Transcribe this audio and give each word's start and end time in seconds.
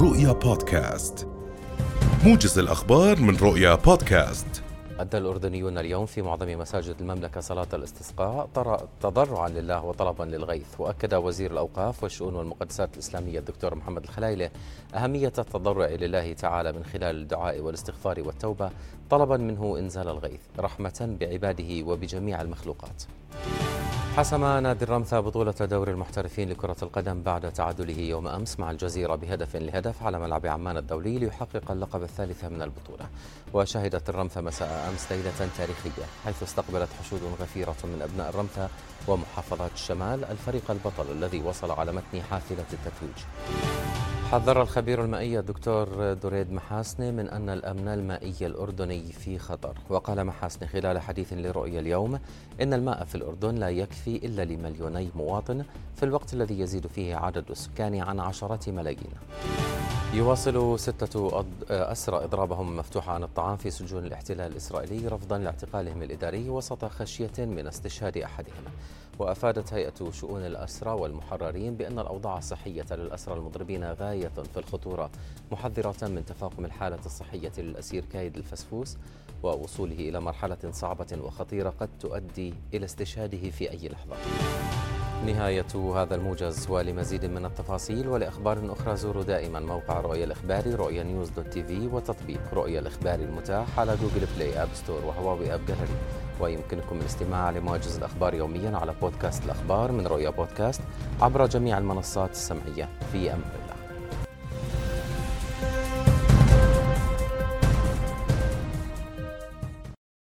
رؤيا 0.00 0.32
بودكاست. 0.32 1.28
موجز 2.24 2.58
الأخبار 2.58 3.20
من 3.20 3.36
رؤيا 3.36 3.74
بودكاست. 3.74 4.46
أدى 4.98 5.18
الأردنيون 5.18 5.78
اليوم 5.78 6.06
في 6.06 6.22
معظم 6.22 6.58
مساجد 6.58 6.94
المملكة 7.00 7.40
صلاة 7.40 7.66
الاستسقاء 7.72 8.48
تضرعا 9.00 9.48
لله 9.48 9.84
وطلبا 9.84 10.24
للغيث. 10.24 10.66
وأكد 10.78 11.14
وزير 11.14 11.50
الأوقاف 11.50 12.02
والشؤون 12.02 12.34
والمقدسات 12.34 12.94
الإسلامية 12.94 13.38
الدكتور 13.38 13.74
محمد 13.74 14.02
الخلايلة 14.02 14.50
أهمية 14.94 15.32
التضرع 15.38 15.86
لله 15.86 16.32
تعالى 16.32 16.72
من 16.72 16.84
خلال 16.84 17.16
الدعاء 17.16 17.60
والاستغفار 17.60 18.20
والتوبة 18.20 18.70
طلبا 19.10 19.36
منه 19.36 19.78
إنزال 19.78 20.08
الغيث 20.08 20.40
رحمة 20.58 21.16
بعباده 21.20 21.86
وبجميع 21.86 22.42
المخلوقات. 22.42 23.02
حسم 24.18 24.44
نادي 24.44 24.84
الرمثا 24.84 25.20
بطولة 25.20 25.54
دوري 25.60 25.92
المحترفين 25.92 26.48
لكرة 26.48 26.76
القدم 26.82 27.22
بعد 27.22 27.52
تعادله 27.52 27.98
يوم 27.98 28.28
أمس 28.28 28.60
مع 28.60 28.70
الجزيرة 28.70 29.14
بهدف 29.14 29.56
لهدف 29.56 30.02
على 30.02 30.18
ملعب 30.18 30.46
عمان 30.46 30.76
الدولي 30.76 31.18
ليحقق 31.18 31.70
اللقب 31.70 32.02
الثالث 32.02 32.44
من 32.44 32.62
البطولة. 32.62 33.06
وشهدت 33.52 34.08
الرمثا 34.08 34.40
مساء 34.40 34.88
أمس 34.90 35.12
ليلة 35.12 35.48
تاريخية 35.58 36.04
حيث 36.24 36.42
استقبلت 36.42 36.88
حشود 37.00 37.20
غفيرة 37.40 37.76
من 37.84 38.02
أبناء 38.02 38.28
الرمثا 38.28 38.68
ومحافظات 39.08 39.72
الشمال 39.74 40.24
الفريق 40.24 40.70
البطل 40.70 41.12
الذي 41.12 41.42
وصل 41.42 41.70
على 41.70 41.92
متن 41.92 42.22
حافلة 42.22 42.66
التتويج. 42.72 43.18
حذر 44.32 44.62
الخبير 44.62 45.04
المائي 45.04 45.38
الدكتور 45.38 46.12
دريد 46.12 46.52
محاسني 46.52 47.12
من 47.12 47.28
أن 47.28 47.50
الأمن 47.50 47.88
المائي 47.88 48.46
الأردني 48.46 49.12
في 49.12 49.38
خطر 49.38 49.74
وقال 49.88 50.24
محاسني 50.24 50.68
خلال 50.68 50.98
حديث 50.98 51.32
لرؤية 51.32 51.80
اليوم 51.80 52.18
إن 52.60 52.74
الماء 52.74 53.04
في 53.04 53.14
الأردن 53.14 53.54
لا 53.54 53.68
يكفي 53.68 54.16
إلا 54.16 54.44
لمليوني 54.44 55.08
مواطن 55.16 55.64
في 55.96 56.02
الوقت 56.02 56.34
الذي 56.34 56.60
يزيد 56.60 56.86
فيه 56.86 57.16
عدد 57.16 57.50
السكان 57.50 58.00
عن 58.00 58.20
عشرات 58.20 58.68
ملايين. 58.68 59.10
يواصل 60.14 60.78
ستة 60.78 61.44
أسرى 61.70 62.24
إضرابهم 62.24 62.76
مفتوحة 62.76 63.12
عن 63.12 63.22
الطعام 63.22 63.56
في 63.56 63.70
سجون 63.70 64.04
الاحتلال 64.04 64.52
الإسرائيلي 64.52 65.08
رفضا 65.08 65.38
لاعتقالهم 65.38 66.02
الإداري 66.02 66.48
وسط 66.48 66.84
خشية 66.84 67.32
من 67.38 67.66
استشهاد 67.66 68.16
أحدهم. 68.16 68.64
وأفادت 69.18 69.72
هيئة 69.72 70.10
شؤون 70.10 70.46
الأسرى 70.46 70.90
والمحررين 70.90 71.74
بأن 71.74 71.98
الأوضاع 71.98 72.38
الصحية 72.38 72.86
للأسرى 72.90 73.34
المضربين 73.34 73.84
غاية 73.84 74.28
في 74.28 74.56
الخطورة 74.56 75.10
محذرة 75.52 76.08
من 76.08 76.24
تفاقم 76.26 76.64
الحالة 76.64 76.98
الصحية 77.06 77.52
للأسير 77.58 78.04
كايد 78.12 78.36
الفسفوس 78.36 78.96
ووصوله 79.42 79.94
إلى 79.94 80.20
مرحلة 80.20 80.70
صعبة 80.70 81.18
وخطيرة 81.24 81.74
قد 81.80 81.88
تؤدي 82.00 82.54
إلى 82.74 82.84
استشهاده 82.84 83.50
في 83.50 83.70
أي 83.70 83.88
لحظة. 83.88 84.16
نهاية 85.26 85.92
هذا 85.96 86.14
الموجز 86.14 86.70
ولمزيد 86.70 87.24
من 87.24 87.44
التفاصيل 87.44 88.08
ولأخبار 88.08 88.72
أخرى 88.72 88.96
زوروا 88.96 89.22
دائما 89.22 89.60
موقع 89.60 90.00
رؤيا 90.00 90.24
الإخباري 90.24 90.74
رؤيا 90.74 91.02
نيوز 91.02 91.30
dot 91.30 91.46
TV 91.46 91.86
وتطبيق 91.86 92.40
رؤيا 92.52 92.80
الإخباري 92.80 93.24
المتاح 93.24 93.80
على 93.80 93.96
Google 93.96 94.26
Play 94.36 94.62
App 94.62 94.68
Store 94.74 95.04
و 95.04 95.54
Huawei 95.54 95.60
AppGallery 95.66 95.94
ويمكنكم 96.40 97.00
الاستماع 97.00 97.50
لمواجز 97.50 97.96
الأخبار 97.96 98.34
يوميا 98.34 98.76
على 98.76 98.94
بودكاست 99.02 99.44
الأخبار 99.44 99.92
من 99.92 100.06
رؤيا 100.06 100.30
بودكاست 100.30 100.80
عبر 101.20 101.46
جميع 101.46 101.78
المنصات 101.78 102.30
السمعية 102.30 102.88
في 103.12 103.32
أمان 103.32 103.77